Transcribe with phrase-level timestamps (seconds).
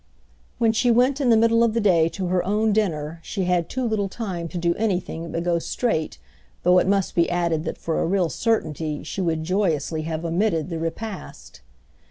[0.57, 3.69] When she went in the middle of the day to her own dinner she had
[3.69, 6.17] too little time to do anything but go straight,
[6.63, 10.69] though it must be added that for a real certainty she would joyously have omitted
[10.71, 11.61] the repast.